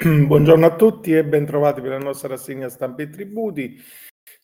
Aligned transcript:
Buongiorno 0.02 0.64
a 0.64 0.76
tutti 0.76 1.14
e 1.14 1.22
bentrovati 1.26 1.82
per 1.82 1.90
la 1.90 1.98
nostra 1.98 2.28
rassegna 2.28 2.70
stampa 2.70 3.02
e 3.02 3.10
tributi 3.10 3.78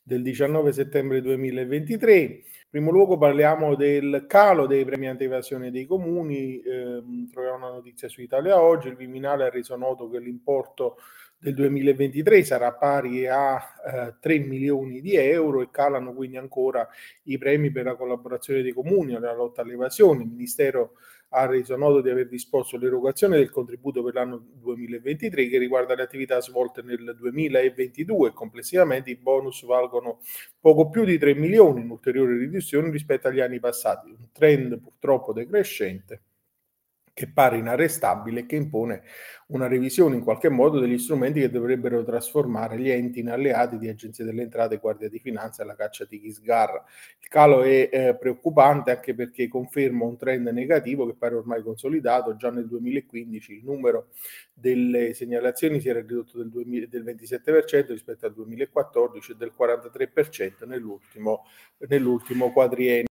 del 0.03 0.21
19 0.21 0.71
settembre 0.71 1.23
2023. 1.23 2.15
In 2.21 2.43
primo 2.69 2.91
luogo 2.91 3.17
parliamo 3.17 3.75
del 3.75 4.27
calo 4.29 4.67
dei 4.67 4.85
premi 4.85 5.09
anti-evasione 5.09 5.71
dei 5.71 5.87
comuni, 5.87 6.61
eh, 6.61 7.03
troviamo 7.33 7.57
una 7.57 7.71
notizia 7.71 8.07
su 8.07 8.21
Italia 8.21 8.61
Oggi, 8.61 8.89
il 8.89 8.97
Viminale 8.97 9.45
ha 9.45 9.49
reso 9.49 9.77
noto 9.77 10.11
che 10.11 10.19
l'importo 10.19 10.99
del 11.39 11.55
2023 11.55 12.45
sarà 12.45 12.75
pari 12.75 13.27
a 13.27 13.57
eh, 13.57 14.15
3 14.21 14.39
milioni 14.41 15.01
di 15.01 15.17
euro 15.17 15.63
e 15.63 15.71
calano 15.71 16.13
quindi 16.13 16.37
ancora 16.37 16.87
i 17.25 17.39
premi 17.39 17.71
per 17.71 17.87
la 17.87 17.95
collaborazione 17.95 18.61
dei 18.61 18.73
comuni 18.73 19.15
alla 19.15 19.33
lotta 19.33 19.63
all'evasione. 19.63 20.23
Il 20.23 20.29
Ministero 20.29 20.97
ha 21.31 21.47
reso 21.47 21.77
noto 21.77 22.01
di 22.01 22.11
aver 22.11 22.29
disposto 22.29 22.77
l'erogazione 22.77 23.37
del 23.37 23.51
contributo 23.51 24.03
per 24.03 24.15
l'anno 24.15 24.45
2023 24.55 25.49
che 25.49 25.59
riguarda 25.59 25.95
le 25.95 26.03
attività 26.03 26.41
svolte 26.41 26.83
nel 26.83 27.17
2022. 27.19 28.33
Complessivamente 28.33 29.11
i 29.11 29.17
bonus 29.17 29.65
valgono 29.65 30.21
poco 30.61 30.89
più 30.89 31.05
di 31.05 31.19
3 31.19 31.35
milioni, 31.35 31.81
in 31.83 31.91
ulteriore 31.91 32.39
riduzione 32.39 32.91
rispetto 32.91 33.29
agli 33.29 33.41
anni 33.41 33.61
passati, 33.61 34.11
un 34.11 34.29
trend 34.33 34.79
purtroppo 34.81 35.33
decrescente 35.33 36.23
che 37.17 37.31
pare 37.33 37.57
inarrestabile 37.57 38.41
e 38.41 38.47
che 38.47 38.57
impone 38.57 39.03
una 39.47 39.67
revisione 39.67 40.17
in 40.17 40.23
qualche 40.23 40.51
modo 40.51 40.79
degli 40.79 40.99
strumenti 40.99 41.41
che 41.41 41.49
dovrebbero 41.49 42.05
trasformare 42.05 42.79
gli 42.79 42.91
enti 42.91 43.21
in 43.21 43.31
alleati 43.31 43.79
di 43.79 43.89
Agenzia 43.89 44.23
delle 44.23 44.43
Entrate, 44.43 44.77
Guardia 44.77 45.09
di 45.09 45.19
Finanza 45.19 45.63
e 45.63 45.67
la 45.67 45.75
caccia 45.75 46.05
di 46.05 46.21
Ghisgarra. 46.21 46.85
Il 47.19 47.29
calo 47.29 47.63
è 47.63 47.89
eh, 47.91 48.17
preoccupante 48.21 48.91
anche 48.91 49.15
perché 49.15 49.49
conferma 49.49 50.05
un 50.05 50.19
trend 50.19 50.49
negativo 50.49 51.07
che 51.07 51.15
pare 51.15 51.37
ormai 51.37 51.63
consolidato. 51.63 52.37
Già 52.37 52.51
nel 52.51 52.69
2015 52.69 53.53
il 53.55 53.65
numero 53.65 54.09
delle 54.53 55.15
segnalazioni 55.15 55.81
si 55.81 55.89
era 55.89 56.01
ridotto 56.01 56.37
del, 56.37 56.51
2000, 56.51 56.87
del 56.87 57.03
27% 57.03 57.93
rispetto 57.93 58.27
al 58.27 58.35
2014 58.35 59.33
e 59.33 59.37
del 59.37 59.55
43% 59.59 60.67
nell'ultimo, 60.67 61.47
nell'ultimo 61.79 62.53
quadriennio. 62.53 63.07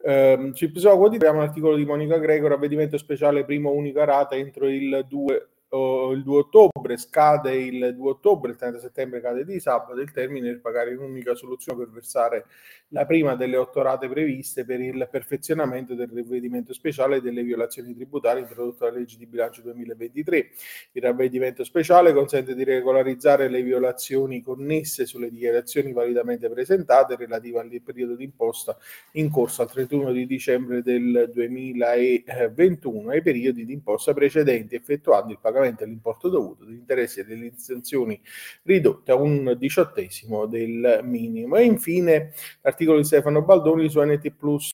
Episodio 0.00 0.96
quotidiano 0.96 1.28
abbiamo 1.28 1.38
un 1.38 1.48
articolo 1.48 1.76
di 1.76 1.84
Monica 1.84 2.18
Greco, 2.18 2.46
ravvedimento 2.46 2.96
speciale 2.98 3.44
prima 3.44 3.68
unica 3.68 4.04
rata 4.04 4.36
entro 4.36 4.68
il 4.68 5.04
2 5.08 5.48
uh, 5.70 6.12
il 6.12 6.22
2 6.22 6.38
ottobre, 6.38 6.96
scade 6.96 7.54
il 7.54 7.94
2 7.94 8.10
ottobre, 8.10 8.52
il 8.52 8.56
30 8.56 8.78
settembre 8.78 9.20
cade 9.20 9.44
di 9.44 9.60
sabato 9.60 10.00
il 10.00 10.10
termine 10.12 10.50
per 10.50 10.60
pagare 10.60 10.94
un'unica 10.94 11.34
soluzione 11.34 11.78
per 11.78 11.90
versare 11.90 12.46
la 12.88 13.04
prima 13.04 13.34
delle 13.34 13.56
otto 13.56 13.82
rate 13.82 14.08
previste 14.08 14.64
per 14.64 14.80
il 14.80 15.08
perfezionamento 15.10 15.94
del 15.94 16.10
ravvedimento 16.12 16.72
speciale 16.72 17.20
delle 17.20 17.42
violazioni 17.42 17.94
tributarie 17.94 18.42
introdotto 18.42 18.84
dalla 18.84 18.98
legge 18.98 19.18
di 19.18 19.26
bilancio 19.26 19.60
2023. 19.62 20.50
Il 20.92 21.02
ravvedimento 21.02 21.64
speciale 21.64 22.12
consente 22.12 22.54
di 22.54 22.64
regolarizzare 22.64 23.48
le 23.48 23.62
violazioni 23.62 24.42
connesse 24.42 25.04
sulle 25.04 25.30
dichiarazioni 25.30 25.92
validamente 25.92 26.48
presentate 26.48 27.16
relative 27.16 27.58
al 27.58 27.82
periodo 27.84 28.14
d'imposta 28.14 28.76
in 29.12 29.30
corso 29.30 29.62
al 29.62 29.70
31 29.70 30.12
di 30.12 30.26
dicembre 30.26 30.82
del 30.82 31.30
2021 31.32 33.10
e 33.10 33.16
ai 33.16 33.22
periodi 33.22 33.64
d'imposta 33.64 34.14
precedenti 34.14 34.74
effettuando 34.74 35.32
il 35.32 35.38
pagamento 35.38 35.57
pagamento 35.58 35.84
dell'importo 35.84 36.28
dovuto 36.28 36.64
degli 36.64 36.76
interessi 36.76 37.20
e 37.20 37.24
delle 37.24 37.52
sanzioni 37.56 38.20
ridotte 38.62 39.12
a 39.12 39.16
un 39.16 39.56
diciottesimo 39.58 40.46
del 40.46 41.00
minimo. 41.02 41.56
E 41.56 41.64
infine 41.64 42.32
l'articolo 42.62 42.98
di 42.98 43.04
Stefano 43.04 43.42
Baldoni 43.42 43.88
su 43.88 44.00
NT 44.00 44.30
Plus 44.30 44.70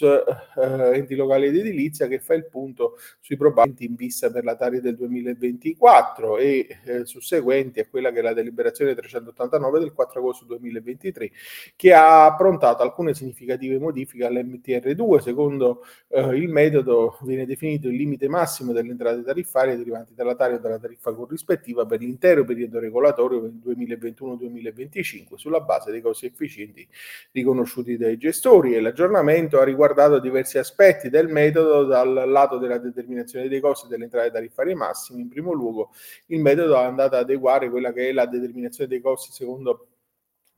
eh, 0.00 0.96
enti 0.96 1.14
locali 1.14 1.46
ed 1.46 1.56
edilizia 1.56 2.06
che 2.06 2.18
fa 2.18 2.34
il 2.34 2.46
punto 2.48 2.96
sui 3.20 3.36
probabili 3.36 3.86
in 3.86 3.94
vista 3.94 4.30
per 4.30 4.44
la 4.44 4.56
Tari 4.56 4.80
del 4.80 4.96
2024 4.96 6.38
e 6.38 6.78
eh, 6.84 7.04
susseguenti 7.04 7.80
a 7.80 7.86
quella 7.86 8.10
che 8.10 8.20
è 8.20 8.22
la 8.22 8.32
deliberazione 8.32 8.94
389 8.94 9.78
del 9.78 9.92
4 9.92 10.20
agosto 10.20 10.44
2023 10.46 11.30
che 11.76 11.92
ha 11.92 12.24
approntato 12.24 12.82
alcune 12.82 13.14
significative 13.14 13.78
modifiche 13.78 14.24
all'MTR2 14.24 15.18
secondo 15.18 15.84
eh, 16.08 16.36
il 16.36 16.48
metodo 16.48 17.18
viene 17.22 17.46
definito 17.46 17.88
il 17.88 17.96
limite 17.96 18.28
massimo 18.28 18.72
delle 18.72 18.90
entrate 18.90 19.22
tariffarie 19.22 19.76
derivanti 19.76 20.14
dalla 20.14 20.34
Tari 20.34 20.54
o 20.54 20.58
dalla 20.58 20.78
tariffa 20.78 21.12
corrispettiva 21.12 21.84
per 21.86 22.00
l'intero 22.00 22.44
periodo 22.44 22.78
regolatorio 22.78 23.40
2021-2025 23.64 25.34
sulla 25.34 25.60
base 25.60 25.90
dei 25.90 26.00
costi 26.00 26.26
efficienti 26.26 26.86
riconosciuti 27.32 27.96
dai 27.96 28.16
gestori. 28.16 28.74
E 28.74 28.80
l'aggiornamento 28.80 29.58
ha 29.60 29.64
riguardato 29.64 29.80
diversi 30.20 30.58
aspetti 30.58 31.08
del 31.08 31.28
metodo 31.28 31.84
dal 31.84 32.28
lato 32.28 32.58
della 32.58 32.78
determinazione 32.78 33.48
dei 33.48 33.60
costi 33.60 33.88
delle 33.88 34.04
entrate 34.04 34.30
tariffarie 34.30 34.74
massime. 34.74 35.20
In 35.20 35.28
primo 35.28 35.52
luogo, 35.52 35.90
il 36.26 36.40
metodo 36.40 36.74
è 36.74 36.84
andato 36.84 37.16
ad 37.16 37.22
adeguare 37.22 37.70
quella 37.70 37.92
che 37.92 38.08
è 38.08 38.12
la 38.12 38.26
determinazione 38.26 38.88
dei 38.88 39.00
costi 39.00 39.32
secondo 39.32 39.88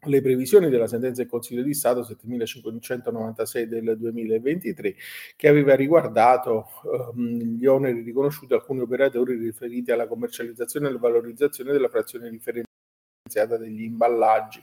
le 0.06 0.20
previsioni 0.20 0.68
della 0.68 0.86
sentenza 0.86 1.22
del 1.22 1.30
Consiglio 1.30 1.62
di 1.62 1.74
Stato 1.74 2.02
7596 2.02 3.68
del 3.68 3.96
2023 3.98 4.94
che 5.36 5.48
aveva 5.48 5.74
riguardato 5.74 6.66
ehm, 7.14 7.56
gli 7.56 7.66
oneri 7.66 8.02
riconosciuti 8.02 8.52
a 8.52 8.56
alcuni 8.56 8.80
operatori 8.80 9.36
riferiti 9.36 9.91
alla 9.92 10.06
commercializzazione 10.06 10.86
e 10.86 10.91
alla 10.91 10.98
valorizzazione 10.98 11.72
della 11.72 11.88
frazione 11.88 12.30
differenziata 12.30 13.56
degli 13.56 13.82
imballaggi. 13.82 14.62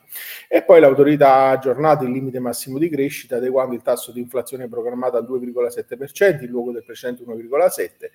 E 0.54 0.64
poi 0.64 0.82
l'autorità 0.82 1.34
ha 1.34 1.52
aggiornato 1.52 2.04
il 2.04 2.12
limite 2.12 2.38
massimo 2.40 2.78
di 2.78 2.90
crescita 2.90 3.38
adeguando 3.38 3.74
il 3.74 3.82
tasso 3.82 4.12
di 4.12 4.20
inflazione 4.20 4.68
programmato 4.68 5.16
al 5.16 5.24
2,7% 5.24 6.44
in 6.44 6.50
luogo 6.50 6.74
del 6.74 6.84
precedente 6.84 7.24
1,7% 7.24 7.80
e 8.04 8.12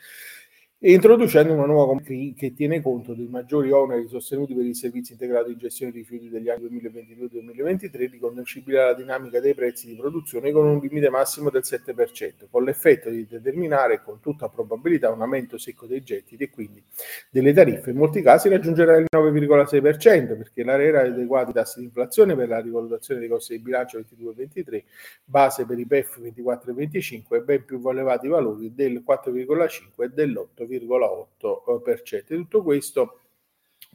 introducendo 0.81 1.54
una 1.54 1.64
nuova 1.64 1.98
che 2.03 2.53
tiene 2.54 2.82
conto 2.82 3.14
dei 3.14 3.28
maggiori 3.28 3.70
oneri 3.72 4.06
sostenuti 4.09 4.54
per 4.54 4.66
il 4.66 4.76
servizio 4.76 5.14
integrato 5.14 5.48
di 5.48 5.56
gestione 5.56 5.91
dei 5.91 6.03
rifiuti 6.03 6.28
degli 6.28 6.50
anni 6.50 6.66
2022-2023 6.66 8.10
riconducibili 8.10 8.76
alla 8.76 8.92
dinamica 8.92 9.41
dei 9.41 9.54
prezzi 9.54 9.87
di 9.87 9.97
produzione 9.97 10.53
con 10.53 10.66
un 10.66 10.78
limite 10.78 11.09
massimo 11.09 11.48
del 11.48 11.62
7%, 11.64 12.48
con 12.50 12.62
l'effetto 12.62 13.09
di 13.09 13.26
determinare 13.26 14.03
con 14.03 14.20
tutta 14.20 14.50
probabilità 14.50 15.10
un 15.10 15.22
aumento 15.22 15.56
secco 15.56 15.87
dei 15.87 16.03
gettiti 16.03 16.44
e 16.44 16.50
quindi 16.50 16.82
delle 17.31 17.54
tariffe. 17.54 17.91
In 17.91 17.97
molti 17.97 18.20
casi 18.20 18.50
raggiungerà 18.50 18.98
il 18.98 19.06
9,6% 19.10 20.37
perché 20.37 20.62
l'ARERA 20.62 21.00
ha 21.00 21.04
adeguato 21.04 21.50
i 21.50 21.54
tassi 21.54 21.78
di 21.78 21.87
inflazione 21.87 22.37
per 22.37 22.48
la 22.48 22.60
rivalutazione 22.60 23.20
dei 23.20 23.31
costi 23.31 23.56
di 23.56 23.62
bilancio 23.62 23.98
22-23, 23.98 24.82
base 25.25 25.64
per 25.64 25.78
i 25.78 25.87
PEF 25.87 26.20
24 26.20 26.75
25 26.75 27.38
e 27.38 27.41
ben 27.41 27.64
più 27.64 27.81
elevati 27.88 28.28
valori 28.28 28.75
del 28.75 29.03
4,5 29.06 30.03
e 30.03 30.10
dell'8,5%. 30.66 31.27
2,8%. 31.38 32.25
Tutto 32.27 32.62
questo 32.62 33.21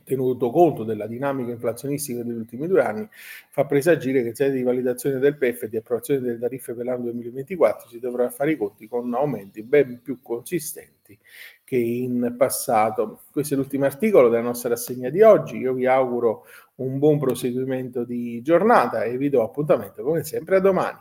tenuto 0.03 0.49
conto 0.49 0.83
della 0.83 1.07
dinamica 1.07 1.51
inflazionistica 1.51 2.23
degli 2.23 2.37
ultimi 2.37 2.67
due 2.67 2.81
anni, 2.81 3.07
fa 3.49 3.65
presagire 3.65 4.21
che 4.21 4.29
in 4.29 4.35
sede 4.35 4.55
di 4.55 4.63
validazione 4.63 5.19
del 5.19 5.37
PEF 5.37 5.63
e 5.63 5.69
di 5.69 5.77
approvazione 5.77 6.21
delle 6.21 6.39
tariffe 6.39 6.73
per 6.73 6.85
l'anno 6.85 7.03
2024 7.03 7.89
si 7.89 7.99
dovrà 7.99 8.29
fare 8.29 8.51
i 8.51 8.57
conti 8.57 8.87
con 8.87 9.13
aumenti 9.13 9.63
ben 9.63 10.01
più 10.01 10.21
consistenti 10.21 11.17
che 11.63 11.77
in 11.77 12.35
passato. 12.37 13.21
Questo 13.31 13.53
è 13.53 13.57
l'ultimo 13.57 13.85
articolo 13.85 14.29
della 14.29 14.41
nostra 14.41 14.69
rassegna 14.69 15.09
di 15.09 15.21
oggi. 15.21 15.57
Io 15.57 15.73
vi 15.73 15.85
auguro 15.85 16.45
un 16.75 16.97
buon 16.97 17.19
proseguimento 17.19 18.03
di 18.03 18.41
giornata 18.41 19.03
e 19.03 19.17
vi 19.17 19.29
do 19.29 19.43
appuntamento 19.43 20.03
come 20.03 20.23
sempre 20.23 20.57
a 20.57 20.59
domani. 20.59 20.99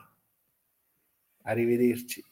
Arrivederci. 1.42 2.29